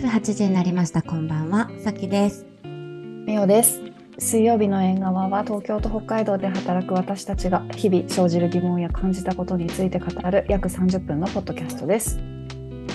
[0.00, 1.02] 夜8時になりました。
[1.02, 2.46] こんばんは、さきです。
[2.64, 3.82] みおです。
[4.18, 12.18] 水曜日の縁側は東京と北海道で働く私たちが日々生じる疑問や感じたことについて語る約30分のポッドキャストです。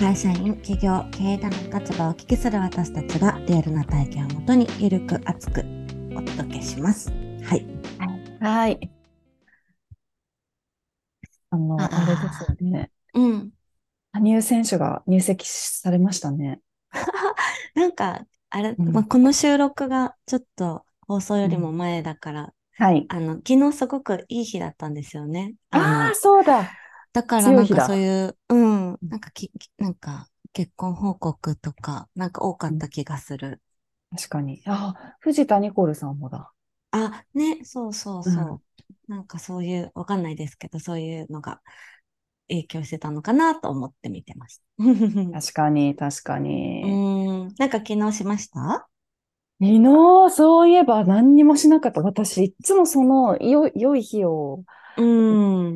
[0.00, 5.64] 会社員、企業、経営者の立場をお聞きする私たちがリアルな体験をもとにゆるく熱く
[6.16, 7.12] お届けします。
[7.44, 7.64] はい。
[8.40, 8.90] はい。
[11.50, 12.90] あの、あれですよね。
[13.14, 13.50] うん。
[14.10, 16.60] 羽生選手が入籍されましたね。
[17.74, 23.06] なんか、あれ、うんまあ、この収録がちょっと放送よりも前だから、はい。
[23.08, 25.54] あの、昨日すごくいい日だったんですよね。
[25.70, 26.70] あのあ、そうだ。
[27.12, 33.62] だからなんかそういう、うん、なんかき、きなんか結婚報告とか、なんか多かった気がする。
[34.14, 34.62] 確かに。
[34.66, 36.52] ああ、藤田ニコルさんもだ。
[36.90, 38.34] あ、ね、そうそうそう。
[38.34, 38.60] うん
[39.08, 41.60] なんかそういう、わかんないですけど、そういうのが
[42.48, 44.64] 影響してたのかなと思って見てました。
[44.78, 44.84] う
[45.40, 46.84] 確かに、確かに。
[46.88, 48.88] ーん、なんか昨日しました？
[49.60, 52.00] 昨日、そういえば何にもしなかった。
[52.02, 54.64] 私、いつもその、よ、良い日を、
[54.96, 55.04] うー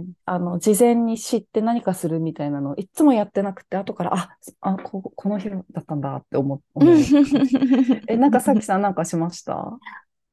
[0.02, 0.14] ん。
[0.26, 6.62] あの、事前に知って何かするみたいなの、いつもやってなくて、後から、あ、あ、こ、この日だったんだって思う。
[6.74, 6.96] 思う
[8.08, 9.78] え、なんかさきさんなんかしました？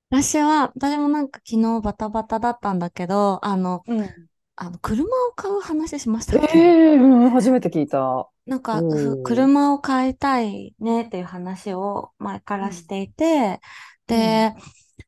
[0.10, 4.28] 私は、私もなんか昨日バタバタだったんだけど、あの、うん。
[4.58, 6.58] あの、車を買う話しましたっえけ？
[6.58, 8.30] えうん、初めて聞いた。
[8.46, 8.86] なんか、
[9.24, 13.60] 車を買いたいねっていう話を前からしていて、
[14.08, 14.54] で、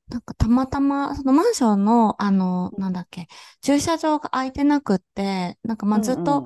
[0.09, 3.28] なんかたまたま、そのマンションの、あの、なんだっけ、
[3.61, 6.44] 駐車場が空いてなくって、なんかまあずっと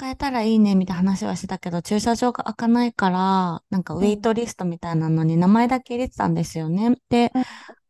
[0.00, 6.96] 変えたらいいねみたいな話はしてたけど、駐車場が開かないから、なんかウェイトリストみたいなのに名前だけ入れてたんですよね。
[7.10, 7.44] でうん、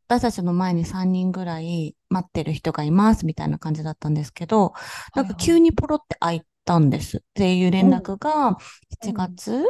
[0.08, 4.72] 私たちの前に3人ぐらい待ってる人がいますみたいな感じだったんですけど、
[5.14, 7.18] なんか急にポロって開いたんです。
[7.18, 8.56] っていう連絡が
[9.02, 9.64] 7月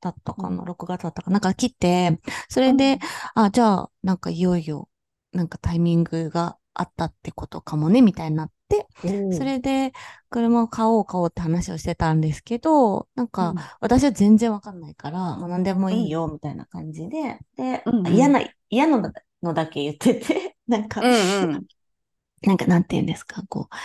[0.00, 2.18] だったかな、6月だったかな、なんか来て、
[2.48, 3.00] それで、
[3.34, 4.88] あ、じゃあ、なんかいよいよ、
[5.32, 9.92] なんかタイミングがあったってことかもね、みたいになって、うん、それで
[10.30, 13.58] 車を買おう買おうって話をしてたんですけど、なんかうん。
[13.80, 18.40] 私は全然わかんないから、もう何でもいいよ、みたいな感じで、で嫌な、
[18.70, 19.12] 嫌な
[19.42, 21.66] のだけ言ってて、 なんか、うんうん。
[22.42, 23.76] なんかなんて言うんですか、こう、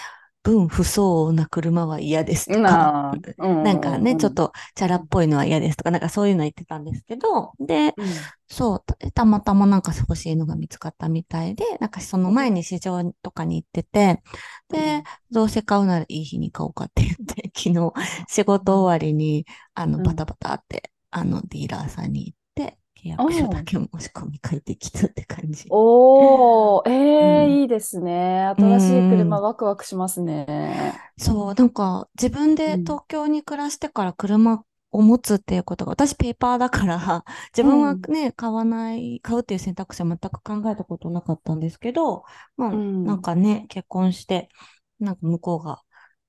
[0.43, 8.31] 分不相応な車は嫌ですとか、なあ、う んなんかね、うんちょっとチャラっぽいのは嫌ですとか、なんかそういうの言ってたんですけど、で、うん。
[8.49, 14.21] そう、たたまたまなんか欲しいのが見つかったみたいで、なんかその前に市場とかに行ってて、
[14.69, 17.93] で、どうせ買うならいい日に買おうかって言って、昨日
[18.29, 20.03] 仕事終わりに、あの、うん。
[20.03, 22.37] バタバタって、あの、ディーラーさんに行っ
[23.15, 25.69] て、契約書だけ申し込み書いてきたって感じ。
[25.69, 28.45] おー、ええうんいいですね。
[28.57, 30.93] 新しい車ワクワクしますね。
[31.17, 37.23] そう、なんか自分でうん東京に暮らしてから車を持つっていうことが、私ペーパーだから、
[37.55, 42.23] 自分はね、買わない、買うっていう選択肢は全く考えたことなかったんですけど、
[42.55, 44.49] まあ、うんなんかね、結婚して、
[44.99, 45.81] なんか向こうが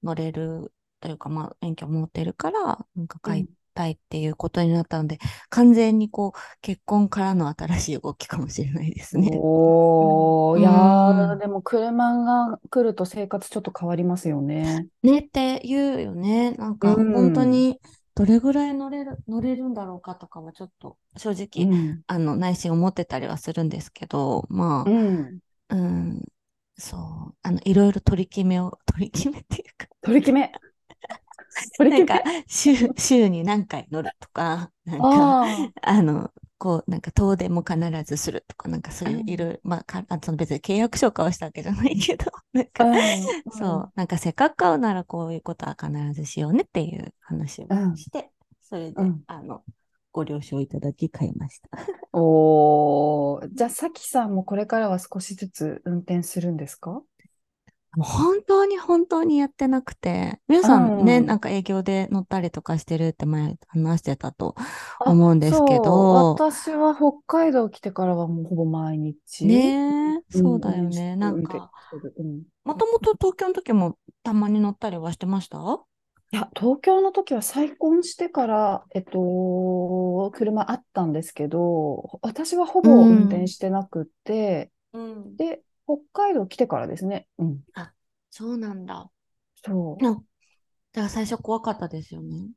[0.02, 5.18] 乗れるというか、まあ、免許を持ってるから、なんか買いたいっていうことになったので、
[5.50, 9.30] 完全にこう、結婚からの新しい動きかもしれないですね。
[9.32, 14.88] おー、うんいやー、でも車が来ると生活ちょっと変わりますよね。
[15.04, 16.52] ねって言うよね。
[16.52, 17.78] なんかうん本当に
[18.16, 22.02] どれぐらい乗れる、乗れるんだろうかとかはちょっと正直、うん。
[22.08, 25.38] あの内心思ってたりはするんですけど、まあ、うん。
[25.70, 26.22] うん、
[26.76, 30.50] そう、あの、いろいろ取り決めを、取り決めっていうか、取り決め。
[31.88, 39.26] なんか週、週に何回乗るとか、なんか、ああの、こう、なんか遠出も必ずするとか、なんかそういううん。
[39.26, 47.94] いろいろ、まあ、かあその別に契約書を交わしたわけじゃないけど、 なんか、ーそう、なんかせっかく買うならこういうことは必ずしようねっていう話をうん。
[47.94, 48.30] して、
[48.62, 49.24] それで、うん。
[49.26, 49.64] あの、
[50.12, 51.70] ご了承いただき買いました。
[52.12, 57.02] おー、じゃあ、さきさんもこれからは少しずつ運転するんですか？
[57.96, 61.26] もう本当に本当にやってなくて、皆さんね、うん。
[61.26, 64.54] なんか営業で乗ったりとかしてるって前話してたと
[65.00, 69.46] 思うんですけど、私は北海道来てからはもうほぼ毎日。
[69.46, 71.12] ねそうだよね。
[71.14, 71.70] うんなんか、
[72.64, 75.58] もともと東京の時もたまに乗ったりはしてました？
[76.30, 85.36] いや、東京の時は再婚してから、えっと、車あったんですけど、私はほぼ運転してなくて、うん。
[85.36, 87.28] で、北海道来てからですね。
[87.38, 87.62] うん。
[88.30, 89.10] そうなんだ。
[89.64, 90.04] そう。
[90.04, 92.50] なだから最初怖かったですよね。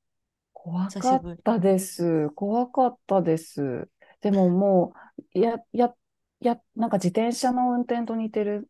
[0.54, 2.30] 怖かったです。
[2.32, 3.90] 怖かったです。
[4.22, 4.94] でもも
[5.36, 5.96] う、や、や、
[6.40, 8.70] や、なんか自転車の運転と似てる、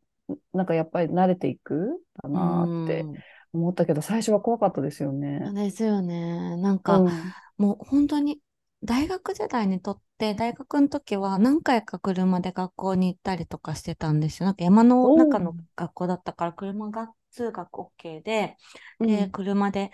[0.54, 3.24] なんかやっぱり慣れていくかなってうん
[3.54, 5.54] 思ったけど、最初は怖かったですよね。
[5.54, 6.58] ですよね。
[6.58, 7.34] なんか、うん。
[7.58, 8.42] もう本当に
[8.84, 14.46] 大学時代にとって、大学の時は何回か車で学校に行ったりとかしてたんですよ。
[14.46, 18.56] なんか山の中の学校だったから、車が通学 OK で、
[19.00, 19.92] で、車で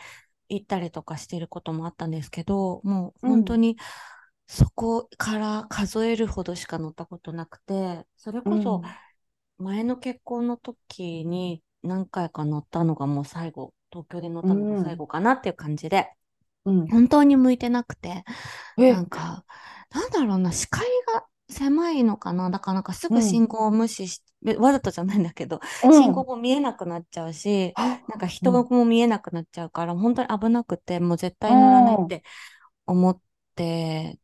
[0.50, 3.78] 行ったりとかしてることもあったんですけど、もう本当に
[4.48, 8.82] そこから数えるほどしか乗ったことなくて、それこそ
[9.60, 16.10] 前の結婚の時に何回か乗ったのがもう最後、東京で乗ったのが最後かなっていう感じで、
[16.68, 18.24] うん、本当に向いてなくて、
[18.78, 19.46] なんか、
[19.92, 22.50] なんだろうな、視界が狭いのかな？
[22.50, 32.24] だからなんかすぐ信号を無視し、うん、わざとじゃないんだけど、うん、信号も見えなくなっちゃうし、なんか人も見えなくなっちゃうから、本当に危なくて、もう絶対乗らないって
[32.86, 33.20] 思っ
[33.56, 34.20] て、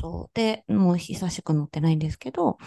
[0.00, 0.30] そう。
[0.34, 2.58] で、もう久しく乗ってないんですけど、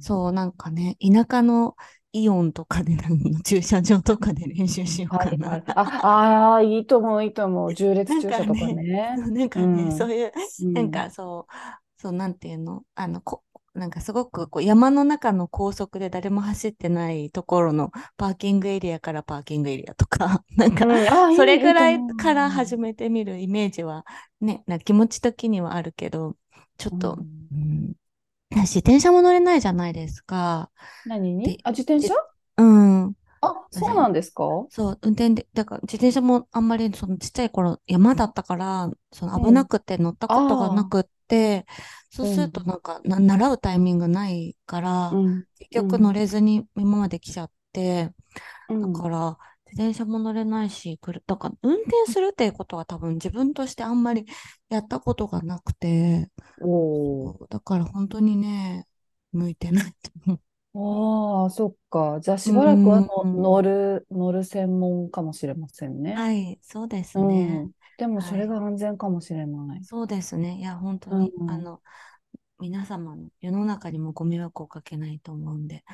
[0.00, 1.76] そう、なんかね、田舎の
[2.22, 2.96] イオンとかで、
[3.44, 5.48] 駐車場とかで練習しようかな。
[5.48, 7.74] はいはい、ああ、いいと思う、いいと思う。
[7.74, 9.16] 重列駐車とかね。
[9.30, 10.32] なんかね、うん、そういう、
[10.72, 11.52] なんかそう、
[12.00, 13.42] そう、なんていうの、あの、こ
[13.76, 20.86] なんかすごくこう山の中の高速で誰も走ってないところのパーキングエリアからパーキングエリアとか、 なんか
[21.36, 24.06] それぐらいから始めてみるイメージは
[24.40, 26.36] ね、な気持ち的にはあるけど、
[26.78, 27.92] ちょっと、うん、
[28.50, 30.70] 自転車も乗れないじゃないですか。
[31.04, 31.60] 何に？
[31.64, 32.14] あ、自転車？
[32.58, 33.14] うん。
[33.40, 34.44] あ、そうなんですか？
[34.70, 41.66] そう、運転で、だから自転車もあんまりそのちっちゃい頃山だったから、その危なくて乗ったことがなくって、
[42.18, 48.12] うん、そうするとなんか、な習うタイミングないから、うん、結局乗れずに今まで来ちゃって、
[48.68, 49.36] だから、
[49.76, 54.24] 自転車も乗れないし、だから運転するっていうことは多分自分としてあんまり
[54.70, 56.30] やったことがなくて、
[57.50, 58.86] だから本当にね、
[59.32, 60.40] 向いてないと思う。
[61.44, 62.20] ああ、そっか。
[62.22, 66.14] じゃあしばらくはの、乗る、乗る専門かもしれませんね。
[66.14, 67.62] はい、そうですね。
[67.64, 69.68] うん、でもそれが安全かもしれない。
[69.68, 70.56] はい、そうですね。
[70.56, 71.82] いや、本当に、うん、あの、
[72.58, 75.84] 皆様の世の中にもご迷惑をかけないと思うんで、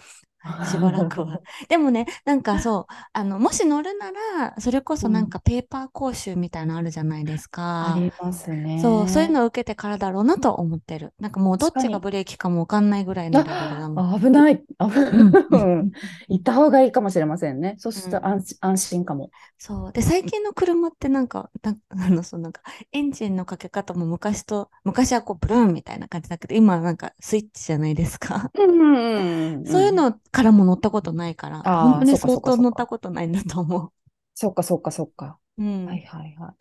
[0.71, 1.41] しばらくは。
[1.69, 7.95] でもね、なんかそう、あの、もし乗るなら、それこそなんかペーパー講習みたいなのあるじゃないですか。
[7.95, 8.81] ありますね。
[8.81, 11.13] そう、そういうのを受けてからだろうなと思ってる。
[11.21, 14.21] なんかもうどっちがブレーキかもわかんないぐらいのレベルだもん。
[14.21, 14.63] 危ない。
[14.81, 15.93] 危ない。
[16.29, 17.77] 行った方がいいかもしれませんね。
[17.79, 19.31] そしたら安,、安心かも。
[19.59, 19.93] そう。
[19.93, 22.63] で、最近の車ってなんか、な あの、そうなんか、
[22.93, 28.51] エンジンのかけ方も昔と、昔はこう、ブルーンみたいな感じだけど、今はなんかスイッチじゃないですか。
[28.55, 33.93] うん、そういうのからも乗ったことないから、本当に相当乗ったことないんだと思う。
[34.35, 35.39] そっかそっかそっか。
[35.59, 35.87] うん。
[35.87, 36.55] はいはいは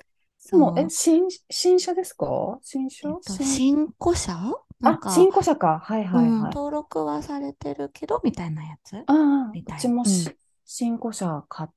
[0.53, 0.55] い。
[0.55, 2.59] もう、え、新、新車ですか？
[2.61, 3.87] 新車、えっと、新？
[3.99, 4.53] 古車？
[4.83, 5.79] あ、新古車か。
[5.83, 10.35] はいはいはい、うん、登録はされてるけど、みたいなやつああ、うちも、うん、
[10.65, 11.67] 新古車買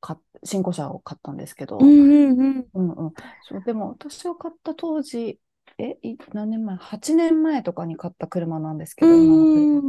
[0.00, 2.66] か新古車を買ったんですけど、うんうんうん。
[2.74, 3.12] うんうん、
[3.42, 5.38] そうでも私を買った当時、
[5.78, 5.96] え、
[6.32, 9.82] 何年前 ?8 年前とかに買った車なんですけど、今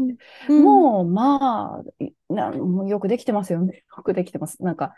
[0.61, 1.81] もう、ま
[2.29, 2.53] あな、
[2.87, 3.83] よくできてますよね。
[3.95, 4.61] よくできてます。
[4.63, 4.93] なんか、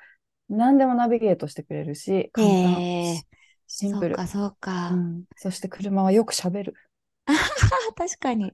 [0.49, 3.35] 何でもナビゲートしてくれるし、簡単、えー、
[3.67, 4.15] シンプル。
[4.15, 4.89] そうか、そうか。
[4.89, 6.73] うん、そして車はよく喋る。
[7.95, 8.53] 確かに。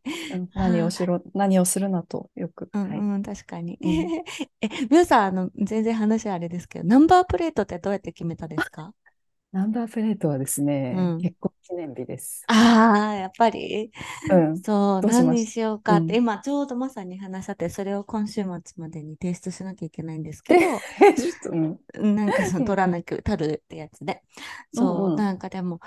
[0.53, 2.69] 何をしろ、何をするなとよく。
[2.73, 3.79] うん、はい、うん、確かに。
[4.59, 8.93] え、皆さん、あの、全然話あれですけど、ナンバープレートってどうやって決めたですか？
[9.55, 12.43] ナンバープレートはですね、うん、結婚記念日です。
[12.47, 13.89] ああ、やっぱり？
[14.29, 14.59] うん。
[14.59, 20.59] そう、何にしようかって、うん、今ちょうどまさに話し合って、それを今週末までに提出しなきゃいけないんですけど、
[22.01, 24.23] うん、なんかその取らなきゃ、取るってやつで。
[24.73, 25.79] そう、うんうん、なんかでも、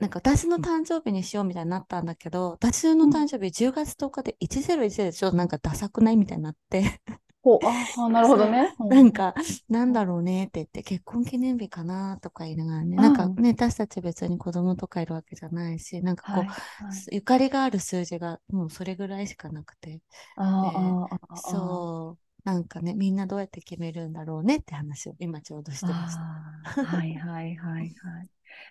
[0.00, 6.18] なんか私の誕生日にしようみたいになったんだけど、私の誕生日10月10日で1010でちょっとなんかダサくない？
[6.18, 7.00] みたいになって
[7.44, 8.74] ほう、ああ、 なるほどね。
[8.88, 9.34] なんか、
[9.68, 16.56] なんだろうねって言って、結婚記念日かなとか言いながらね、なんかね、私たち別に子供とかいるわけじゃないし、なんかこう、はいはい、
[17.12, 20.00] ゆかりがある数字がもうそれぐらいしかなくて。
[20.36, 22.48] ああ、そう。
[22.48, 26.82] なんかね、みんなどうやって決めるんだろうねって話を今ちょうどしてました。
[26.82, 27.94] はいはいはいはい。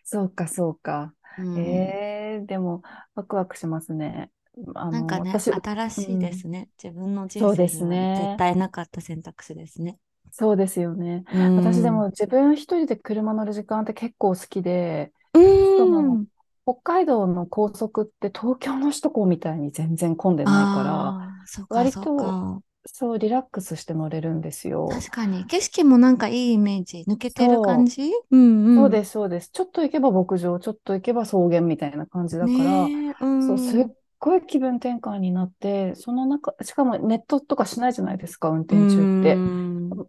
[0.03, 1.13] そうかそうか。
[1.38, 2.82] うん、えー、でも
[3.15, 4.32] ワクワクしますね。
[4.75, 6.69] あなんかね、新しいですね。
[6.83, 9.98] うん、自分の人生に絶対なかった選択肢ですね。
[10.31, 11.24] そうですよね。
[11.33, 16.25] うん、私でも自分一人で車乗る時間って結構好きで、うん、
[16.65, 21.29] 北海道の高速って東京の首都高みたいに全然混んでないか
[21.67, 24.89] ら、割とそうリラックスして乗れるんですよ。
[24.91, 25.45] 確かに。
[25.45, 28.10] 景色もなんかいいイメージ抜けてる感じ？
[28.12, 29.50] そう,、うんうん、そうですそうです。
[29.51, 32.81] ちょっと行けば牧場ちょっと行けば草原みたいな感じだから、
[33.22, 33.86] うん、そうすっ
[34.24, 39.36] ごい気分転換になって、その中、しかもネットとかしないじゃないですか、運転中って。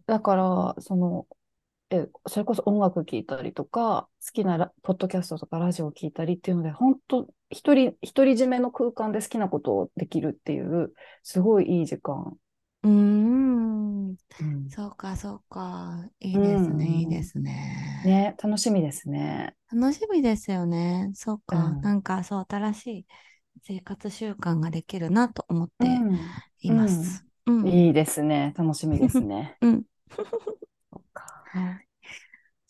[0.06, 1.26] だから、その、
[1.90, 10.92] え、それこそ音楽聴いたりとか、好きなポッドキャストとかラジオを聴いたりっていうので、本当一人、独り占めの空間で好きなことをできるっていう、
[11.25, 12.37] すごいいい時間。
[12.85, 14.16] うん、うん、
[14.68, 16.09] そうか、そうか。
[16.21, 18.02] いいですね、いいですね。
[18.04, 19.56] ね、楽しみですね。
[19.73, 21.11] 楽しみですよね。
[21.14, 23.06] そうか、うん、なんかそう、新しい
[23.62, 25.87] 生活習慣ができるなと思って
[26.61, 27.25] います。
[27.64, 28.54] いいですね。
[28.56, 29.56] 楽しみですね。
[29.61, 29.82] うん。
[30.16, 30.23] そ
[30.96, 31.25] うか。
[31.46, 31.87] はい。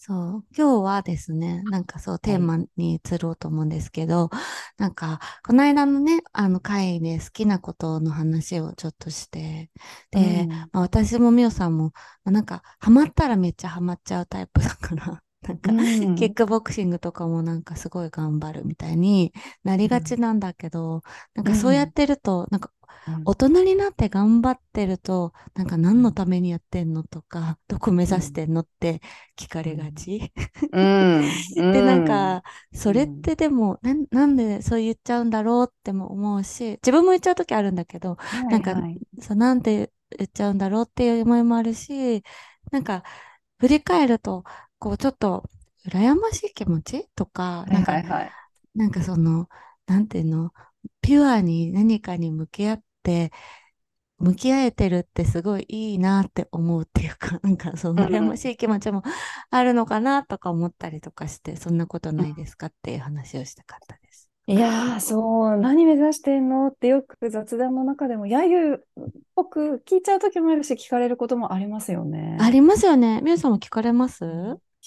[0.06, 4.28] そう、今日はですね、なんかそう、テーマに移ろうと思うんですけど、
[4.76, 9.70] なんか、この間のね、あの回で好きなことの話をちょっとして、
[10.10, 19.32] で、うん、まあ、私もみおさんも、まあ、なんか、ハマったらめっちゃハマっちゃうタイプだからなんか、うん、キックボクシングとかもなんかすごい頑張るみたいに
[19.64, 21.02] なりがちなんだけど、うん、
[21.34, 21.44] なん。
[21.44, 22.70] かそうやってると、なんか
[23.24, 29.00] 大人になって頑張ってると、なんか何のためにやってんのとか、どこ目指してんのって
[29.36, 30.32] 聞かれがち。
[30.72, 31.22] うん、
[31.54, 38.74] で、なんか、それってでもな、なんでそう言っちゃうんだろうっても思うし、自分も言っちゃう時あるんだけど、はいはい、なんか、
[39.20, 42.22] そうなんで言っちゃうんだろうっていう思いもあるし、
[42.70, 43.02] なんか、
[43.58, 44.44] 振り返ると、
[44.84, 45.48] こう、ちょっと、
[45.88, 48.32] 羨ましい気持ちとか、なんか、はいはいはい、
[48.74, 49.48] なんかその、
[49.86, 50.52] なんていうの、
[51.00, 53.32] ピュアに何かに向き合って、
[54.18, 59.02] 向き合えてるってすごいいいなって思うっていうか、 なんかその羨ましい気持ちも
[59.50, 64.30] あるのかなとか思ったりとかして、そんなことないですかっていう話をしたかったです。
[64.46, 68.84] いやー、そう、何目指してんのってよく雑談の中でも、揶揄っ
[69.34, 72.36] ぽく聞いちゃう時もあるし、聞かれることもありますよね。
[72.40, 73.22] ありますよね。
[73.22, 74.24] みゆさんも聞かれます？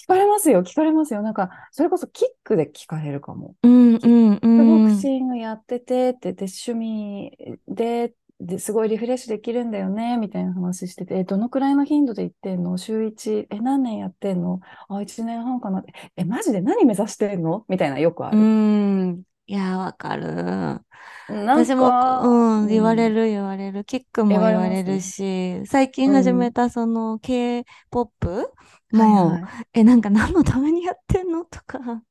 [0.00, 1.22] 聞かれますよ、聞かれますよ。
[1.22, 3.54] なんか、それこそキックで聞かれるかも。
[3.64, 4.86] うんうんうん。
[4.86, 12.78] ボクシングやってて、ってで、趣味で、ですごいリフレッシュできるんだよね、みたいな話してて、え、どのくらいの頻度で行ってんの？
[12.78, 14.60] 週1、え、何年やってんの？
[14.88, 15.82] あ、1年半かな
[16.16, 17.64] え、マジで何目指してんの？
[17.68, 18.38] みたいなよくある。
[18.38, 19.22] うん。
[19.48, 20.80] いや、わかる。
[21.28, 21.90] 私も、
[22.22, 23.84] うん、言われる言われる。
[23.84, 28.50] キックも言われるし、最近始めたその K-POP
[28.92, 31.44] も、はいはい、え、なんか何のためにやってんの？
[31.44, 32.02] とか、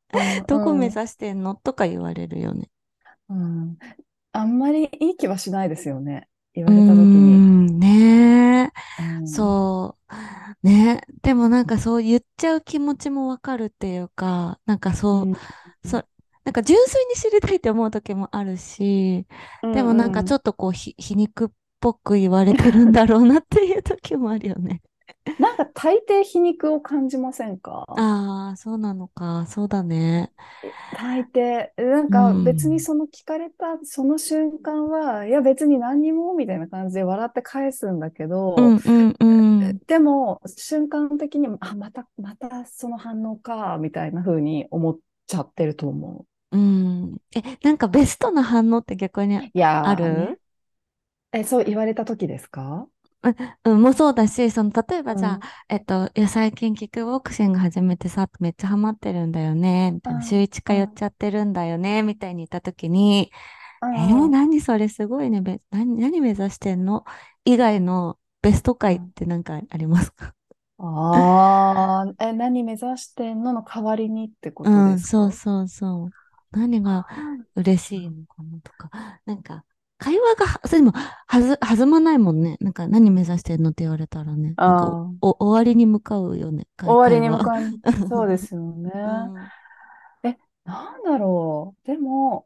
[0.47, 1.55] どこ目指してんの？
[1.55, 2.69] とか言われるよね。
[3.29, 3.77] うん。
[4.33, 6.27] あんまりいい気はしないですよね。
[6.53, 7.73] 言われた時に。
[7.73, 9.97] ねえ、うん、そ
[10.63, 10.67] う。
[10.67, 15.35] ねでもなんかそう言っちゃう気持ちもわかるっていうか、なんかそう、うん、
[15.85, 16.03] そ
[16.47, 19.25] なんか純粋に知りたいって思う時もあるし、
[19.73, 21.49] でもなんかちょっとこう皮肉っ
[21.81, 24.81] ぽく言われてるんだろうなっていう時もあるよね。
[25.39, 27.83] なんか大抵皮肉を感じませんか？
[27.89, 29.45] ああ、そうなのか。
[29.47, 30.31] そうだね。
[30.97, 31.67] 大抵。
[31.75, 46.36] なんか別にその聞かれたその瞬間は、うん、いや別に何にもみたいな感じで笑って返すんだけど、うんうんうん、でも瞬間的にあ、また、またその反応か、みたいな風に思っちゃってると思う。
[46.51, 47.17] うん。
[47.35, 50.39] え、なんかベストな反応って逆にある？
[51.33, 52.87] え、そう言われた時ですか？
[53.65, 63.31] うん、もそうだし、その、例えばじゃあ、うん、えっと、いや、最近キックボクシング始めてさ、めっちゃハマってるんだよね、みたいな、週一通っちゃってるんだよね、みたいに言った時に、
[63.81, 67.03] うん、えー、何それすごいね、何、何目指してんの？
[67.43, 70.33] 以外のベスト回って何かありますか？
[70.79, 76.09] ああ、え、何目指してんのの代わりにってことですか、うん、そうそうそう。
[76.51, 77.05] 何が
[77.55, 78.89] 嬉しいのかなとか、
[79.25, 79.63] なんか、
[79.99, 82.57] 会話が、それでも、はず、弾まないもんね。
[82.61, 84.53] なんか、何目指してんのって言われたらね。
[84.55, 86.67] なんかお、終わりに向かうよね。
[86.79, 87.61] 終わりに向かう。
[88.07, 88.91] そうですよね。
[88.93, 91.87] うん、え、なんだろう。
[91.87, 92.45] でも、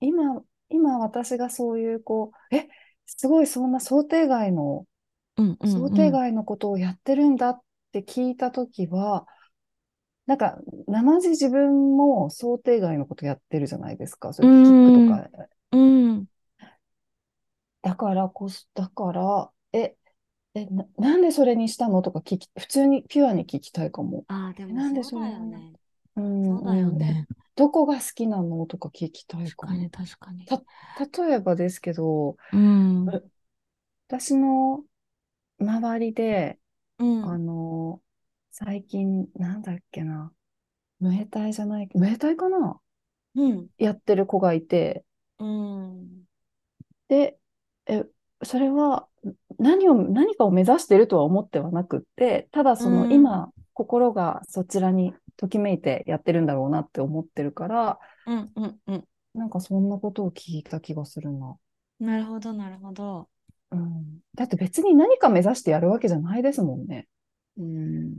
[0.00, 2.68] 今、今私がそういう、こう、え、
[3.06, 4.86] すごいそんな想定外の、
[5.38, 7.60] うんうんうん、想定外のことをやってるんだっ
[7.92, 9.26] て聞いたときは、
[10.26, 14.32] なんか、生地自分も想定外のことやってるじゃないですか。
[14.32, 15.48] そういうキックとか。
[15.72, 16.26] うん。
[17.82, 19.94] だからこそ、だから、え、
[20.54, 24.24] え、な、なんでそれにしたのとか聞き、普通にピュアに聞きたいかも。
[24.26, 25.72] ああ、でもなんでそうだよね。
[26.16, 27.26] うん、そうだよね。
[27.54, 29.88] どこが好きなのとか聞きたいかも。
[29.90, 30.46] 確かに、確かに。
[30.46, 30.62] た、
[31.26, 33.06] 例えばですけど、うん、
[34.08, 34.82] 私の
[35.60, 36.58] 周りで、
[36.98, 38.00] うん、あの、
[38.58, 40.32] 最近、なんだっけな、
[40.98, 42.80] ムエタイじゃない、ムエタイかな？
[43.34, 43.66] うん。
[43.76, 45.04] やってる子がいて、
[45.38, 46.24] うん。
[47.08, 47.36] で、
[47.86, 48.06] え、
[48.42, 49.08] それは
[49.58, 59.04] 何を、何かを目指しているとは思ってはなくって、ただその今、心がそちらにときめいてやってるんだろうなって思ってるから、うんうんうん。
[59.34, 61.56] なんかそんなことを聞いた気がするな。
[62.00, 63.28] なるほど、なるほど。
[63.70, 64.20] うん。
[64.34, 67.06] だって別に何か目指してやるわけじゃないですもんね。
[67.58, 68.14] うん。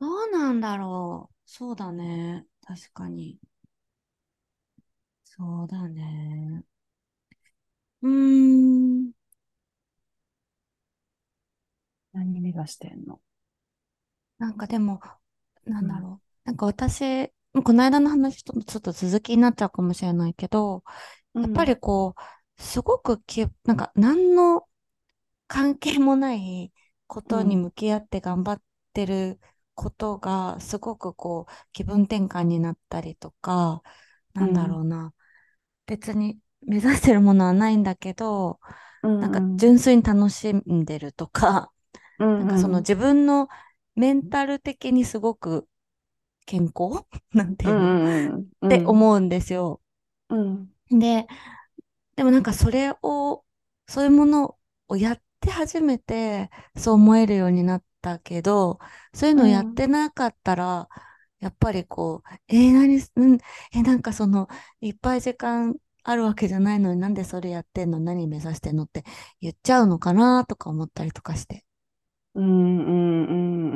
[0.00, 1.34] どうなんだろう。
[1.44, 2.46] そうだね。
[2.62, 3.38] 確かに。
[5.24, 6.64] そうだね。
[8.02, 9.12] うーん。
[12.12, 13.20] 何目指してんの？
[14.38, 15.00] なんかでも、
[15.64, 16.48] なんだろう。
[16.48, 17.28] なんか私、
[17.64, 20.84] この間の話とちょっと続きになっちゃうかもしれないけど、
[21.34, 22.14] やっぱりこ
[22.58, 24.68] う、すごくき、なんか何の
[25.48, 26.72] 関係もない
[27.06, 28.62] ことに向き合って頑張っ
[28.92, 29.40] てる
[29.76, 33.82] ことが、すごくこう、気分転換になったりとか、
[34.34, 35.14] なんだろうな。
[35.86, 38.60] 別に目指してるものはないんだけど、
[39.20, 41.72] なんか純粋に楽しんでるとか、
[42.38, 43.48] なんかその自分の
[43.96, 45.68] メンタル的にすごく
[46.46, 47.06] 健康？
[47.34, 47.94] なんていうの、っ
[48.68, 49.82] て思うんですよ。
[50.90, 51.26] で、
[52.16, 53.44] でもなんかそれを、
[53.88, 58.78] そういうものをやって初めてそう思えるようになったけど、
[59.12, 60.88] そういうのをやってなかったら、
[61.40, 63.38] やっぱりこう、えー、何、うん、
[63.74, 64.48] えー、なんかその、
[64.80, 69.04] いっぱい時間あるわけじゃないのになんでそれやってんの何目指してんのって
[69.40, 71.64] 言っちゃうのかなとか思ったりとかして。
[72.34, 73.74] うんうんうん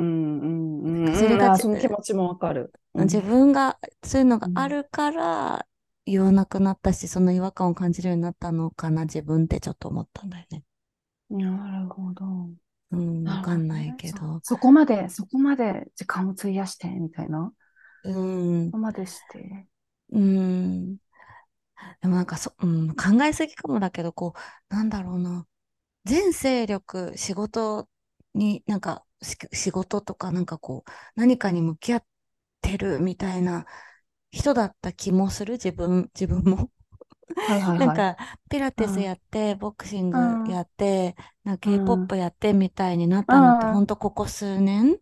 [0.83, 1.15] うんうん。
[1.15, 2.71] それが、その気持ちもわかる。
[2.93, 5.65] 自分がそういうのがあるから
[6.05, 10.63] 言わなくなったし、その違和感を感じるようになったのかな、自分ってちょっと思ったんだよね。
[11.29, 12.49] なるほど。
[12.91, 14.57] うん、わかんないけど、そ。
[14.57, 17.53] こまで、そこまで時間を費やして、みたいな。
[18.03, 18.65] うん。
[18.65, 19.67] そこまでして。
[20.11, 20.95] うん。
[22.01, 24.33] でもなんかそ、うん、考えすぎかもだけど、こ
[24.69, 25.45] う、なんだろうな。
[26.05, 27.87] 全勢力、仕事
[28.33, 32.05] に、なんか、仕事とか、なんかこう、何かに向き合っ
[32.61, 33.65] てるみたいな
[34.31, 36.71] 人だった気もする、自分、自分も。
[37.35, 38.17] はいはいはい、なんか、
[38.49, 44.97] ピラティスやって、うん、ボクシングやって、うん、K-POP やってみたいになったのって、ほんとここ数年、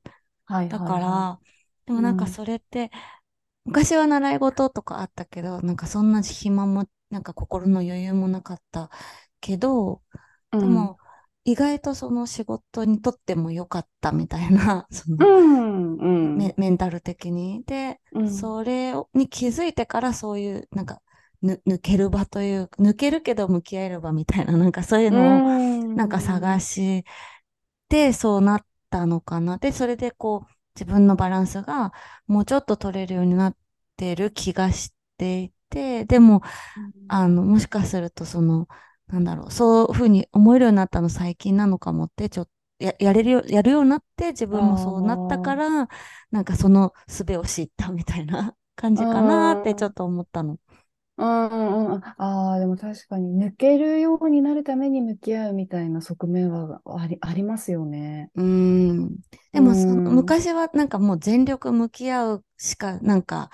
[0.46, 1.40] はい、だから、
[1.86, 2.92] でもなんかそれって、
[3.66, 8.90] 昔は習い事とかあったけど、なんかそんな暇も、なんか心の余裕もなかった
[9.42, 10.02] けど、
[10.52, 10.98] でも、
[11.46, 15.96] 意外とその仕事にとっても良かったみたいな、 その、うん。
[15.96, 17.64] うん、メメンタル的に。
[17.64, 21.00] で、うん、それに気づいてからそういう、なんか、ぬ
[21.44, 25.44] 抜ける場という、抜けるけど向き合える場みたいな、なんかそういうのを、
[25.96, 27.06] なんか探し
[27.90, 29.58] て、そうなったのかな。
[29.58, 31.94] で、それでこう、自分のバランスが
[32.28, 33.58] もうちょっと取れるようになっ
[33.98, 36.42] てる気がしていて、でも、
[37.08, 38.68] あの、もしかするとその、
[39.08, 45.88] なんだろう、そういうふうに思えるようになったの最近なのかもって、ちょっと、ややれるよ、やるようになって、自分もそうなったから、
[46.32, 50.58] なんかその術を知ったみたいな感じかなってちょっと思ったの。
[51.20, 58.32] うんうん、ああ、でも確かに抜けるようになるために向き合うみたいな側面はあり、ありますよね。
[58.36, 59.18] うん。
[59.52, 63.50] でもその、昔はなんかもう全力向き合うしか、なんか、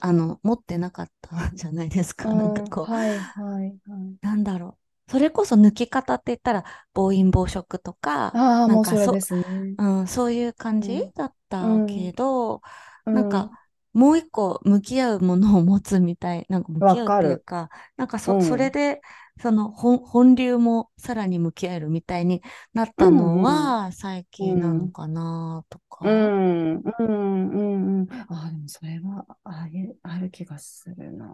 [0.00, 2.32] あの、持ってなかったじゃないですか。
[2.32, 3.78] なんかこう、はいはいはい。
[4.22, 5.10] なんだろう。
[5.10, 9.44] それこそ抜き方って言ったら、暴飲暴食とか、ああ、もうそれですね。
[9.78, 12.60] うん、そういう感じだったけど、
[13.06, 13.50] うん、なんか、
[13.98, 19.00] もう一個向き合うものを持つみたい、 なんか向き合うっていうか、なんかそ、うん、それで、
[19.40, 26.04] その本本流もさらに向き合えるみたいになったのは最近なのかなとか。
[26.04, 28.06] うん、うん、うん、うん。
[28.28, 29.66] あ、でもそれはあ
[30.02, 31.26] ある気がするな。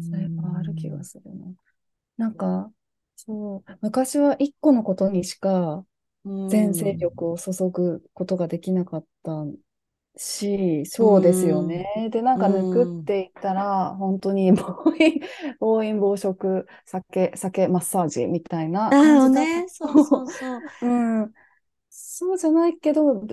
[0.00, 1.46] それはある気がするな。
[2.16, 2.72] なんか、
[3.16, 5.86] そう、昔は一個のことにしか
[6.48, 9.32] 全勢力を注ぐことができなかった
[10.16, 11.86] し、そうですよね。
[12.10, 14.62] で、なんか抜くって言ったら、本当に 暴
[14.96, 15.20] 飲、
[15.60, 19.66] 暴飲暴食、酒、酒マッサージみたいな感じだね。
[19.68, 20.62] そうそう そう。
[20.80, 20.88] う
[21.26, 21.34] ん。
[21.90, 23.26] そうじゃないけど、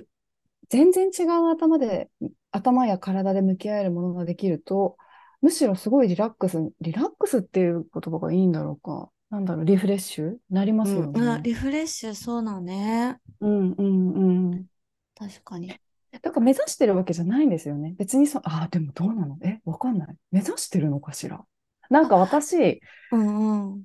[0.68, 2.10] 全然違う頭で、
[2.52, 4.96] 頭や体で向き合えるものができると、
[5.42, 9.10] むしろすごいリラックス、リラックスっていう言葉がいいんだろうか。
[9.30, 10.38] なんだろう、リフレッシュ？
[10.50, 11.20] なりますよね。
[11.24, 13.20] うん、リフレッシュ、そうだね。
[13.40, 14.66] うんうんうん。
[15.14, 15.80] 確かに。
[16.20, 17.94] だから目指してるわけじゃないんですよね。
[17.96, 19.38] 別にそ、ああ、でもどうなの？
[19.42, 20.16] え、わかんない。
[20.30, 21.44] 目指してるのかしら？
[21.88, 23.82] なんか私、うんうん、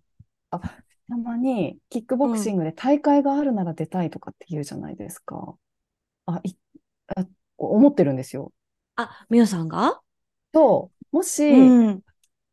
[0.52, 5.56] あ、たまにキックボクシングで大会があるなら出たいとかって言うじゃないですか。
[6.28, 6.56] うん、あ、い
[7.16, 7.26] あ、
[7.58, 8.52] 思ってるんですよ。
[8.96, 10.02] あ、みおさんが？
[10.54, 11.16] そう。
[11.16, 12.02] もし、うん、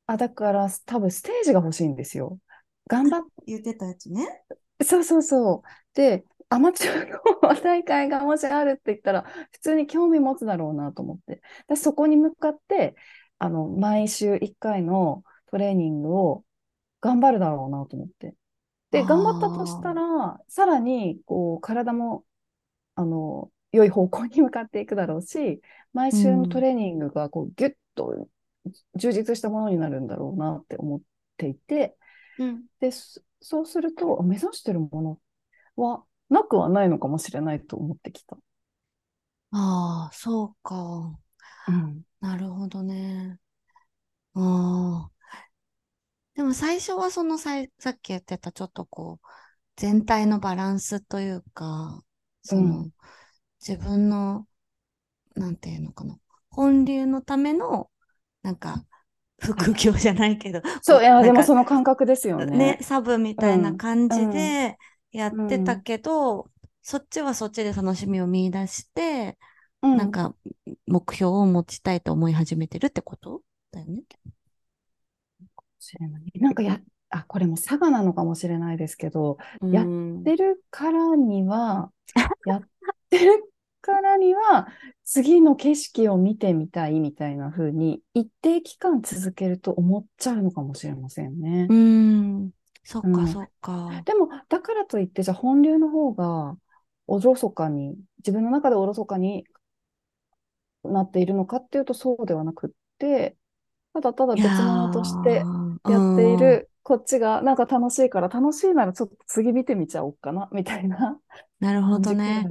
[0.07, 2.39] あ、だから多分ステージが欲しいんですよ。
[2.87, 3.29] 頑張って。
[3.47, 4.43] 言ってたやつね。
[4.83, 5.69] そうそうそう。
[5.95, 11.43] で、アマチュアの 大会がもしあるって言ったら、普通に興味持つだろうなと思って。
[11.69, 12.95] でそこに向かって、
[13.39, 16.45] あの、毎週1回のトレーニングを
[17.01, 18.35] 頑張るだろうなと思って。
[18.93, 22.25] で、頑張ったとしたら、さらに、こう、体も、
[22.95, 25.61] あの、良い方向に向かっていくだろうし、
[25.93, 28.29] 毎週のトレーニングがこうギュッと
[28.95, 31.01] 充実したものになるんだろうなって思っ
[31.37, 31.97] ていて、
[32.39, 32.91] うん、で
[33.41, 35.19] そうすると目指してるもの
[35.77, 36.05] は
[36.35, 38.37] なくはないのかもしれないと思ってきた。
[39.53, 41.19] ああ、そうか。
[41.69, 43.39] うん、なるほどね。
[44.35, 45.11] ああ。
[46.35, 49.27] でも最初はそのささっき言ってたちょっとこう
[49.77, 52.03] 全体のバランスというか、
[52.43, 52.91] その、うん、
[53.67, 54.47] 自分の、
[55.35, 56.19] なんていうのかな、
[56.51, 57.91] 本流のための、
[58.43, 58.85] なんか、
[59.39, 60.61] 副業じゃないけど。
[60.83, 62.57] そう、いや、でもその感覚ですよね。
[62.57, 64.77] ね、サブみたいな感じで
[65.15, 66.51] やってたけど、うん、
[66.83, 69.39] そっちはそっちで楽しみを見出して、
[69.83, 70.35] うん、なんか、
[70.87, 73.43] 目標を持ちたいと思い始めてるってこと？
[73.71, 74.03] だよね。
[76.41, 79.87] なんかや、あ、これも佐賀なのかもしれないですけど、やっ
[80.25, 81.93] てるからには、
[82.47, 82.63] やっ
[83.11, 84.69] てるからには、
[85.05, 91.67] 次の景色を見てみたいみたいな風に、一定期間続けると思っちゃうのかもしれませんね。
[91.69, 92.51] うん。
[92.85, 94.03] そっか、そっか。
[94.05, 96.57] でも、だからといって、じゃあ本流の方が、
[97.07, 99.47] おろそかに、自分の中でおろそかに
[100.85, 103.37] なっているのかっていうと、そうではなくって、
[103.95, 105.31] ただただ別物として
[105.89, 111.19] やっているこっちがなんか楽しいから楽しいならちょっと次見てみちゃおうかなみたいな。
[111.61, 112.45] なるほどね。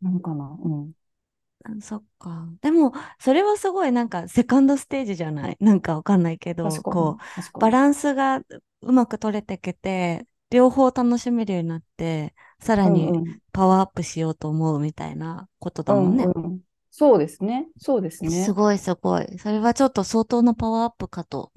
[0.00, 0.56] なのかな。
[0.58, 0.92] うん。
[1.80, 2.48] そっか。
[2.62, 5.56] でも、それはすごいなんかセカンドステージじゃない？
[5.60, 7.18] なんかわかんないけど、こ
[7.54, 8.40] う、バランスが
[8.86, 13.10] うまく取れてけて、両方楽しめるようになって、さらに
[13.52, 16.24] パワーアップしようと思うみたいなことだもんね。
[16.24, 17.68] うんうん、そうですね。
[17.78, 18.30] そうですね。
[18.30, 19.38] すごいすごい。
[19.38, 21.52] それはちょっと相当のパワーアップかと。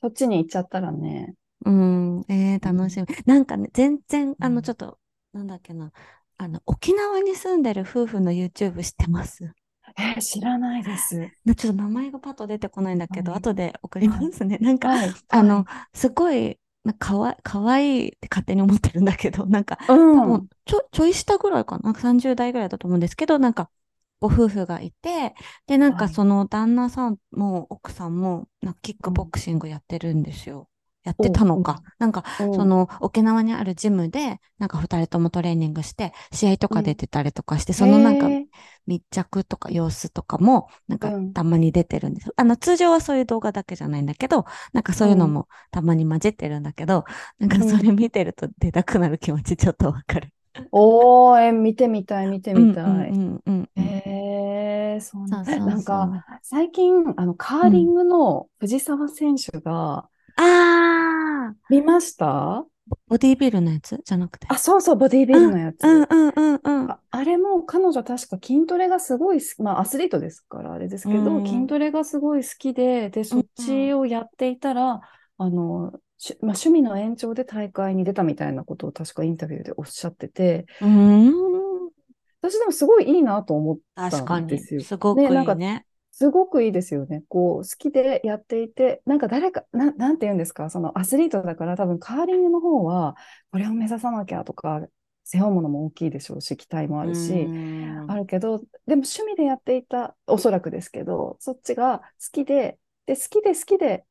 [0.00, 1.34] そっちに行っちゃったらね、
[1.64, 3.06] うん、えー、楽しみ。
[3.26, 4.98] なんかね、全然、あの、ちょっと、
[5.32, 5.92] なんだっけな、
[6.38, 9.52] あの、沖縄に住んでる夫婦の YouTube 知ってます？
[9.96, 11.30] えー、知らないです。
[11.56, 14.58] ちょっと名前がパッと出てこないんだけど、はい、後で送りますね。
[14.58, 16.58] なんか、はい、あの、すごい、
[16.98, 23.70] かわかわいいって勝手に思ってるんだけど、なんか、うん、多分ちょ、ちょい下ぐらいかな、なんか30代ぐらいだと思うんですけど、なんか、
[24.20, 25.34] ご夫婦がいて、
[25.66, 30.69] で、なんかその旦那さんも奥さんも、なんかキックボクシングやってるんですよ。
[31.04, 31.82] やってたのか。
[31.98, 38.34] なんか、その、沖縄にあるジムで、なんか二人ともトレーニングして、試合とか出てたりとかして、そのなんか、
[38.86, 42.32] 密着とか様子とかも、なんか、たまに出てるんです。
[42.36, 47.04] あの、通常はそういう動画だけじゃないんだけど、なんかそういうのもたまに混じってるんだけど、
[47.38, 50.32] なんかそれ見てると出たくなる気持ちちょっとわかる。
[50.72, 53.18] おー、え、見てみたい、見てみたい。
[53.76, 61.54] えー、そうなんなんか、最近、あの、カーリングの藤澤選手が、ああ。
[61.68, 62.64] 見ました？
[63.06, 64.46] ボディービルのやつじゃなくて？
[64.50, 65.84] あ、そうそう、ボディービルのやつ。
[65.84, 66.90] うんうんうんうん。
[66.90, 75.00] ああれも彼女確か筋トレがすごいまあアスリートですからあれですけど、うん、筋トレがすごい好きで、で、そっちをやっていたら、うん、
[75.38, 81.32] あの、しまあ、趣味の延長で大会に出たみたいなことを確かインタビューでおっしゃってて、うん、
[82.42, 84.82] 私でもすごいいいなと思ったんですよ。
[84.82, 85.54] すごくいいね。
[85.56, 87.22] ねすごくいいですよね。
[87.28, 93.16] こう、好きでやっていて、なんか誰か、ななんて言うんですか、そのアスリートだから多分カーリングの方は、
[93.52, 94.86] これを目指さなきゃとか、
[95.24, 97.52] 背負うものも大きいでしょうし、期待もあるし、
[98.06, 104.04] あるけど、でも趣味でやっていた、おそらくですけど、そっちが好きで、で、好きで好きで、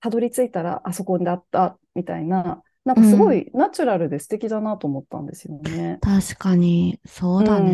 [0.00, 6.00] たどり着いたらあそこだったみたいな、なんかすごいナチュラルで素敵だなと思ったんですよね。
[6.02, 7.70] うん、確かに、そうだね。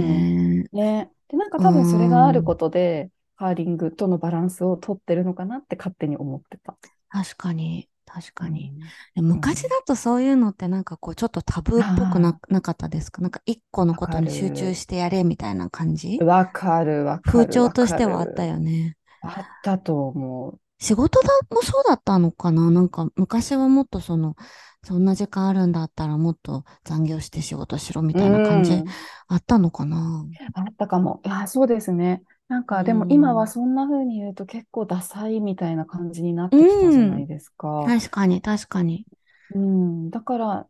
[0.72, 1.10] うん、ね。
[1.28, 6.76] で、なんか多分それがあることで、カーリングとのバランスをとってるのかなって勝手に思ってた。
[7.08, 7.88] 確かに。
[8.06, 8.74] 確かに、
[9.16, 13.22] うん、昔だとそういうのってなんかこうちょっとタブーっぽくななかったですか？
[13.22, 16.18] なんか一個のことに集中してやれみたいな感じ？
[16.22, 17.32] わかるわかる。
[17.32, 18.98] 風潮としてはあったよね。
[19.22, 20.60] あったと思う。
[20.78, 22.70] 仕事だもそうだったのかな？
[22.70, 24.36] なんか昔はもっとその、
[24.84, 28.84] そんな時間あるんだったらもっと残業して仕事しろみたいな感じ
[29.28, 31.22] あったのかな、あったかも。
[31.24, 32.22] いや、そうですね。
[32.48, 37.68] なんか、でも今はそんな風に言うと結構ダサいみたいな感じになってきたじゃないですか。
[37.86, 39.06] 確かに、確かに。
[39.50, 40.68] うん、だから、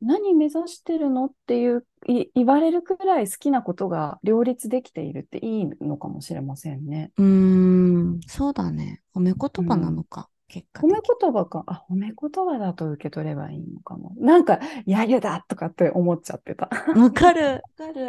[0.00, 7.12] 何目指してるのっていうい言われるくらい好きなことが両立できているっていいのかもしれませんね。
[7.16, 9.02] うーん、そうだね。
[9.14, 10.28] 褒め言葉なのか。
[10.52, 11.64] 結果褒め言葉か。
[11.66, 14.12] あ、褒め言葉だと受け取ればいいのかも。
[14.18, 16.68] なんか、やゆだとかって思っちゃってた。
[16.94, 17.62] わかる。
[17.78, 18.06] わかる。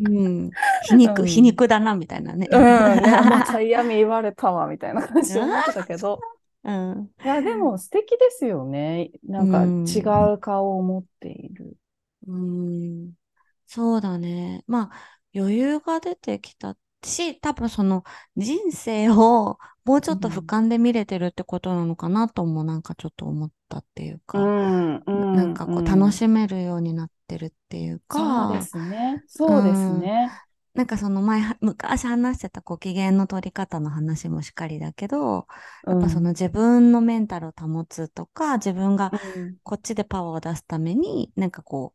[0.00, 0.50] うん。
[0.84, 2.48] 皮肉、うん、皮肉だな、みたいなね。
[2.50, 2.60] うん。
[2.60, 6.18] また嫌味言われたわ、みたいな感じで思ってたけど。
[6.64, 7.10] うん。
[7.22, 9.10] いや、でも素敵ですよね。
[9.22, 11.76] なんか違う顔を持っている。
[12.26, 13.12] うん。
[13.66, 14.64] そうだね。
[14.66, 14.90] まあ、
[15.34, 18.04] 余裕が出てきたし、多分その
[18.36, 29.24] 人生をもうちょっと俯瞰で見れてるってことなのかなともなんかちょっと思ったっていうか、うんうんなんかこう楽しめるようになってるっていうか、そうですね。
[29.28, 30.30] そうですね。
[30.74, 35.46] なんかその前、昔話してたご機嫌の取り方の話もしっかりだけど、
[35.86, 39.10] やっぱその自分のメンタルを保つとか、自分が
[39.62, 41.94] こっちでパワーを出すために、なんかこ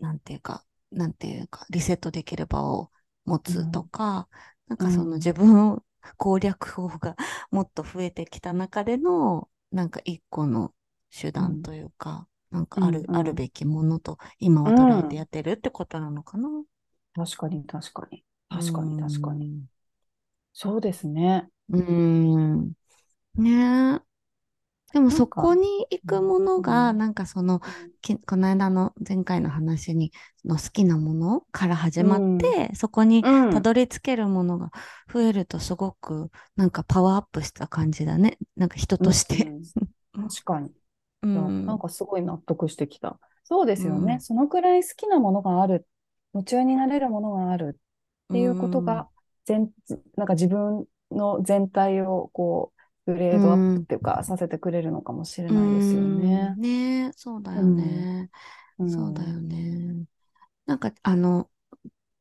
[0.00, 2.90] う、なんていうか、なんていうか、リセットできる場を
[3.26, 4.28] 持つとか、
[4.68, 5.82] うん、なんかその自分
[6.16, 7.16] 攻略法が
[7.50, 10.72] もっと増えてきた中での、なんか一個の
[11.10, 16.48] 手段というか、うん、なんかある、うんうん、あるべきものと今を捉えてやってるってことなのかな。
[17.14, 18.24] 確かに、確かに。
[18.48, 19.64] 確かに、確かに。
[20.52, 21.48] そうですね。
[21.68, 22.72] うん。
[23.34, 24.00] ね
[24.92, 27.60] でもそこに行くものが、なんかその、
[28.26, 30.12] この間の前回の話に、
[30.44, 34.70] の好きなものから始まって、そこにたどり着けるものが
[35.12, 38.38] 増えるとすごく、なんかパワーアップした感じだね。
[38.56, 39.52] なんか人として。
[40.14, 40.70] 確かに。
[41.22, 43.18] うん、なんかすごい納得してきた。
[43.44, 44.14] そうですよね。
[44.14, 45.86] うん、そのくらい好きなものがある、
[46.32, 47.78] 夢中になれるものがある
[48.30, 49.08] っていうことが、
[49.44, 49.70] 全、
[50.16, 52.75] なんか自分の全体をこう、
[53.06, 56.54] グレードアップっていうか、させてくれるのかもしれないですよね。
[56.56, 57.12] ね。
[57.16, 58.30] そうだよね、
[58.88, 60.04] そうだよね。
[60.66, 61.48] なんか、あの、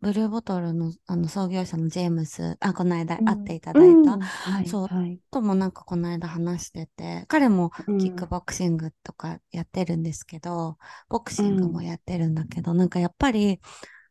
[0.01, 4.19] ブルーボトルのあの創業者のジェームス、あ、この間会っていただいた、
[4.67, 10.77] そう、はい、ともなんかこの間話してて、彼もキックボクシングとかやってるんですけど、
[11.09, 13.59] ボクシングもやってるんだけど、なんかやっぱり、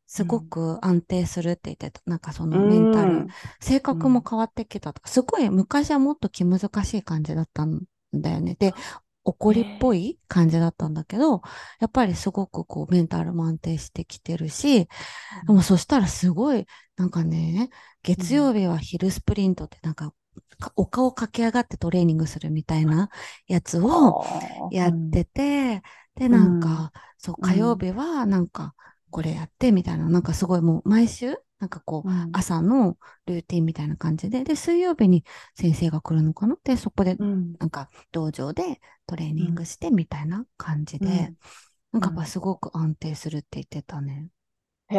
[0.07, 2.01] すごく安定するって言ってた。
[2.07, 3.27] なんかそのメンタル、
[3.61, 8.57] 性格も変わってきたとか、すごい昔はもっと気難しい感じだったんだよね。
[8.59, 8.75] で、
[9.25, 11.43] 怒りっぽい感じだったんだけど、
[11.81, 14.87] やっぱりすごくこうメンタルも安定してきてるし、
[15.47, 17.71] でもそしたらすごい、なんかね、
[18.03, 20.12] 月曜日は昼スプリントってなんか、
[20.77, 23.11] お顔駆け上がってトレーニングするみたいな
[23.47, 24.17] やつを
[24.69, 25.83] やってて、
[26.17, 28.75] で、なんか、そう、火曜日はなんか、
[29.14, 35.24] これやってみたいな、なんかすごいもう毎週、なんかこう、朝のルーティンみたいな感じで、で、水曜日に
[35.55, 36.57] 先生が来るのかな？
[36.64, 37.16] で、そこで、
[37.61, 41.33] なんか道場でトレーニングしてみたいな感じで、
[41.92, 44.31] なんかやっぱすごく安定するって言ってたね。
[44.88, 44.98] へ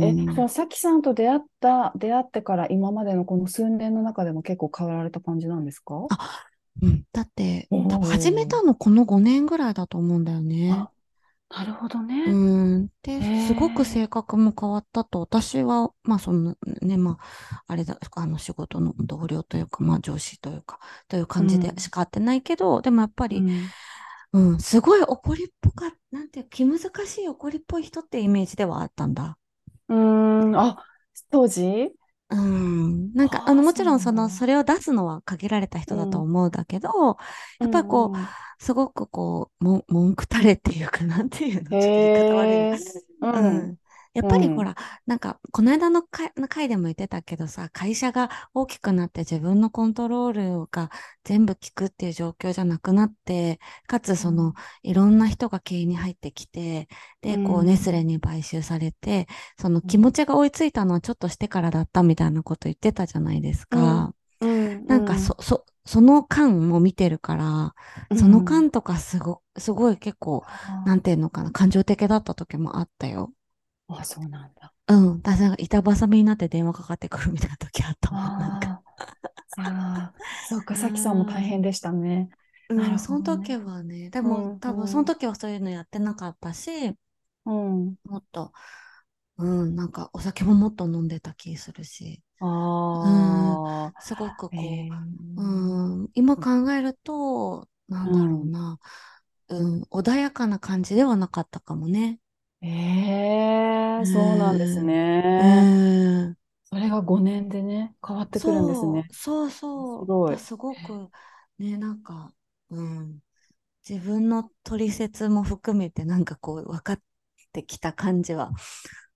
[0.00, 5.94] え、じゃあ、さきさんと出会った、出会ってから今までのこの数年の中でも結構変わられた感じなんですか？
[6.08, 6.46] あ、
[6.82, 7.04] うん。
[7.12, 7.68] だって、
[8.10, 10.88] 始めたのこの5年ぐらいだと思うんだよね。
[11.56, 12.24] なるほどね。
[12.26, 12.88] うん。
[13.02, 23.38] で、すごく性格も変わったと、私は、まあそのね、まあ、あれだ、あの仕事の同僚というか、まあ上司というか、という感じでしか会ってないけど、でもやっぱり、
[24.32, 29.38] うん、うん、すごい怒りっぽか、なんていう、気難しい怒りっぽい人ってイメージではあったんだ。
[29.88, 30.82] うん、あ、
[31.30, 31.92] 当時？
[32.30, 33.12] うん。
[33.14, 36.88] なんか、あの、もちろん、その、それを出すのは限られた人だと思うんだけど、
[37.60, 42.78] やっぱりこう、すごくこう、も文句たれっていうかなんていうの、ちょっと言い方悪いな。
[43.20, 43.76] うん。
[44.14, 50.90] やっぱりほら、うん、なんか、この間の回でも言ってたけどさ、会社が大きくなって自分のコントロールが
[51.24, 56.88] 全部効くっていう状況じゃなくなって、かつその、うん、いろんな人が経営に入ってきて、
[57.20, 59.26] で、こう、ネスレに買収されて、
[59.60, 64.14] その気持ちが追いついたのはちょっとしてからだったみたいなこと言ってたじゃないですか。
[64.40, 67.74] うん、なんか、そ、そ、その間も見てるから、
[68.16, 70.44] その間とかすご、すごい結構、
[70.86, 73.33] なんていうのかな、感情的だった時もあったよ。
[73.88, 74.72] あ、そうなんだ。
[74.88, 75.12] うん。
[75.16, 78.38] 私なんか板挟みになって電話かかってくるみたいな時あったもん。
[78.38, 78.82] なんか。
[79.58, 80.14] ああ、
[80.48, 82.28] そうか、 さきさんも大変でしたね。
[82.70, 86.96] うん、ね、その時はね、でも、うん、多分その時はそういうのやってなかったし、
[87.46, 88.52] うん、もっと、
[89.36, 98.78] うん、なんかお酒ももっと飲んでた気するし、あうん、すごくこう、うん、今考えると、なんだろうな、
[99.48, 102.18] うん、穏やかな感じではなかったかもね。
[102.66, 106.34] ええそうなんですね。
[106.64, 109.08] それが5年でね、変わってくるんですね。
[109.12, 110.38] そうそうすごい。
[110.38, 111.10] すごく、
[111.58, 112.32] ね、なんか、
[112.70, 113.20] うん、
[113.88, 117.00] 自分の取説も含めて、なんかこう、分かっ
[117.52, 118.52] てきた感じは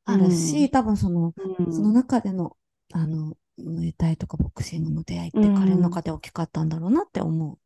[0.04, 2.56] あるし、うん、多分その、うん、その中での、
[2.92, 7.58] あの、ムエタイとかボクシングの出会いって彼の中で大きかったんだろうなって思う。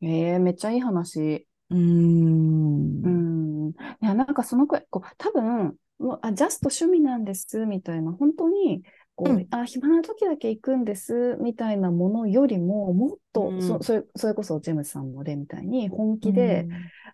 [0.00, 1.46] ええめっちゃいい話。
[1.70, 3.02] うん。
[3.02, 3.18] うん。
[3.70, 8.82] いや、なんかそのくらい、こう、多分、もうあ、ジャスト趣味なんです、みたいな、本当に、
[9.14, 16.66] こう、うん、あ、暇な時だけ行くんです、みたいなものよりも、もっと、うん、そそれそれこそジェムスさんの例みたいに、本気で、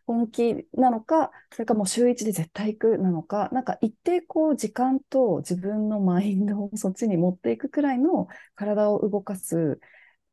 [0.05, 9.79] 本気なのか、それかもう週1で絶対行くなのか、なんか一定こう時間と自分のマインドをそっちに持っていくくらいの体を動かす、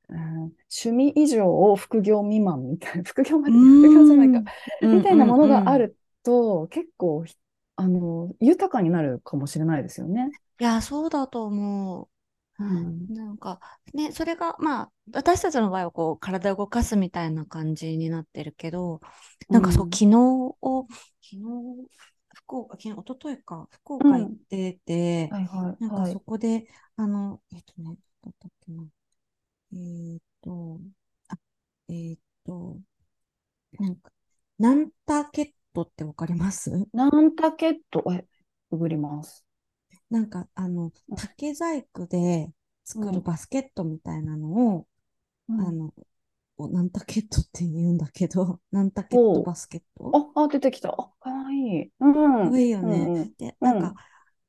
[0.10, 4.51] うん、趣味以上を副業未満みたいな、副業まで副業じゃないか、
[4.82, 7.25] みたいなものがあると、結構
[7.75, 10.29] あの豊かになるかもしれないですよね。
[10.60, 12.10] いや、そうだと思う。
[12.62, 13.62] うん、なんか
[13.93, 18.99] ね、それがまあ私たちの場合はこう体を動かすみたいな感じになってるけど、
[19.47, 20.88] なんかそう、昨日を、
[21.21, 21.39] 昨日、
[22.36, 28.84] 福岡、昨日、一昨日か、福岡行ってて、はいはい、なんかそこで、あの、えっ、とね、だったっけな。
[29.71, 30.82] えっ、と、
[31.29, 31.38] あ、
[31.88, 32.77] えっ、と、
[33.79, 34.12] なんか、
[34.58, 36.71] ナンタケットってわかります？
[36.93, 38.25] ナンタケット、え、
[38.71, 39.45] ググります。
[40.10, 42.51] なんか、あの、竹細工で
[42.84, 44.88] 作るバスケットみたいなのを、
[45.47, 45.93] うん、あの、
[46.71, 50.12] なんたケットって言うんだけど、なんたケットバスケット？
[50.36, 50.89] あ、あ、出てきた。
[50.89, 51.91] あ、かわいい。
[51.99, 52.13] うん。
[52.13, 53.05] かわいいよね。
[53.08, 53.93] うん、で、なんか、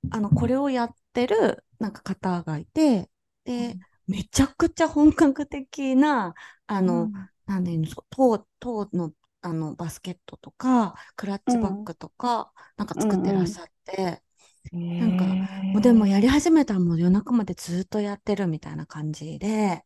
[0.05, 3.11] うん、あの、これをやってる、なんか方がいて、
[3.45, 6.35] で、めちゃくちゃ本格的な、
[6.67, 7.13] あの、うん、
[7.47, 7.79] なんで、
[8.11, 14.23] 塔、塔の、あの、バスケットとか、クラッチバッグとか、なんか作ってらっしゃって、
[14.99, 15.39] なんか、
[15.73, 19.85] もうでもやり始めたらもう夜中までずっとやってるみたいな感じで、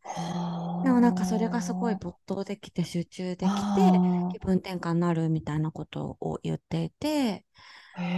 [0.83, 7.47] でもなんかそれがすごい没頭できて集中できて、気分転換になるみたいなことを言っていて、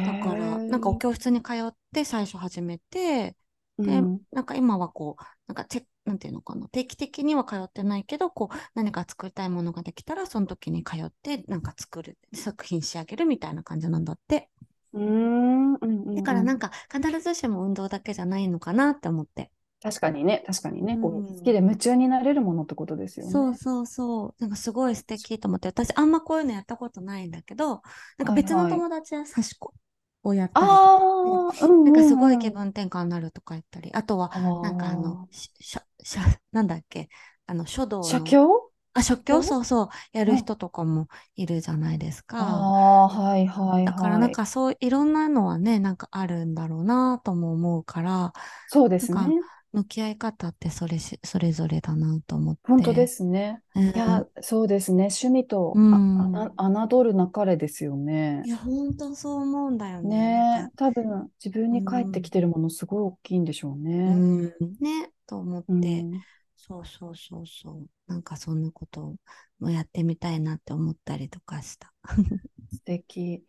[0.02, 3.36] だからなんかお教室に通って最初始めて、
[3.78, 14.48] で、なんか今はこう、なんかチェなんていうのかな、定期的には通ってないけど、こう、何か作りたいものができたら、その時に通って、なんか作る、作品仕上げるみたいな感じなんだって。
[14.92, 19.50] うんだからなんか必ずしも運動だけじゃないのかなって思って。
[19.82, 23.32] 確かにね、確かにね、こう好きで夢中になれるものってことですよね。
[23.32, 24.34] そうそうそう。
[24.38, 27.82] なんかすごい素敵と思って、私あんまこういうのやったことないんだけど、
[28.16, 29.74] なんか別の友達は刺し子
[30.26, 30.80] をやったり
[31.84, 36.18] なんかすごい気分転換になるとか言ったり、あとはなんかあの、ししし
[36.52, 37.08] なんだっけ、
[37.46, 38.20] あの書道の。
[38.20, 38.72] 写経？
[38.94, 42.36] あ、食器をそうそう、やる人とかもいるじゃないですか。
[42.38, 42.44] あ
[43.04, 43.84] あ、はいはいはい。
[43.84, 48.32] だからなんかそう、いろんなのはね、なんかあるんだろうなとも思うから、
[48.66, 49.34] そうですね。
[49.72, 52.62] 向き合い方ってそれしそれぞれだなと思って。
[52.64, 53.62] 本当ですね。
[53.74, 55.08] うん、いや、そうですね。
[55.10, 58.42] 趣味と、うん、あ侮るなかれですよね。
[58.46, 60.18] いや、本当そう思うんだよね。
[60.62, 63.94] ね多分自分に返ってきてるものすごい大きいんでしょうね。
[63.96, 64.42] うん、
[64.80, 66.04] ね、と思って。
[66.56, 67.86] そうそうそうそう。
[68.06, 69.14] なんかそんなこと
[69.60, 71.92] もやってみたいなって思ったりとかした。
[72.72, 73.44] 素敵。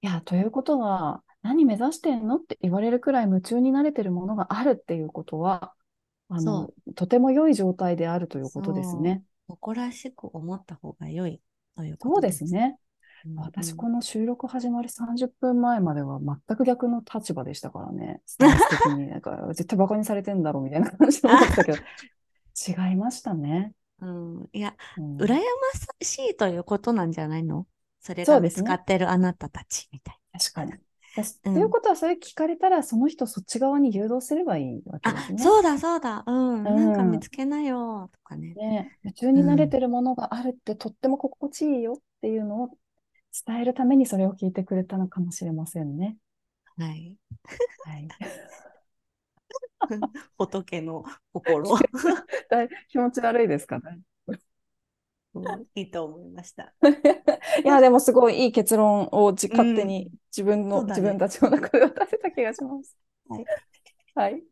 [0.00, 2.36] いや、ということは、何目指してんの？
[2.36, 5.72] って言われるくらい夢中になれてるものがあるっていうことは、
[6.28, 9.22] あの、とても良い状態であるということですね。
[9.46, 11.40] 誇らしく思った方が良い
[11.76, 12.38] ということです。
[12.38, 12.78] そうですね。
[13.36, 18.20] 私、この収録始まり30分前までは全く逆の立場でしたからね。
[18.26, 21.78] スタンス的に、なんか 絶対バカにされてんだろうみたいな感じで思ったけど、
[22.88, 23.72] 違いましたね。
[24.00, 25.40] うん、いや、うん、羨ま
[26.02, 27.66] しいということなんじゃないの？
[28.00, 30.38] それが見つかってるあなたたちみたいな。
[30.38, 30.72] 確かに。
[31.22, 35.38] ということは、それ聞かれたら、その人そっち側に誘導すればいいわけですね。
[35.38, 36.24] そうだ、そうだ。
[36.26, 36.64] うん。
[36.64, 38.54] なんか見つけなよ、とかね。
[38.54, 42.70] ね夢中に慣れてるものがあるって、とっても心地いいよっていうのを
[43.46, 46.16] 伝えるためにそれを聞いてくれたのかもしれませんね。
[46.76, 47.16] はい。
[47.84, 48.08] はい。
[50.36, 51.76] 仏の心。
[52.88, 54.00] 気持ち悪いですかね。
[55.74, 56.74] いいと思いました。
[57.64, 62.96] いや、でもすごいいい結論を勝手に自分の、うんね、自分たちの中で渡せた気がします。
[63.28, 63.44] はい。
[64.14, 64.42] はい。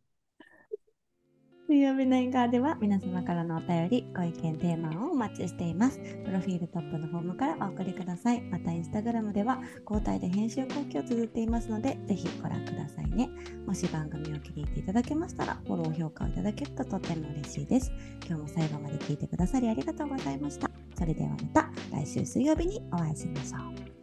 [1.67, 5.99] 水曜日の縁側では皆様からのお便り、ご意見、テーマをお待ちしています。
[6.25, 8.41] プロフィールトップのフォームからお送りください。
[8.43, 13.29] また、インスタグラムでは交代で編集後期を綴っていますので、ぜひご覧くださいね。
[13.67, 17.91] もし番組を気に入っていただけましたら、フォロー、評価をいただけるととっても嬉しいです。
[18.25, 20.71] 今日も最後まで聞いてくださりありがとうございました。
[20.97, 23.96] それではまた来週水曜日にお会いしましょう。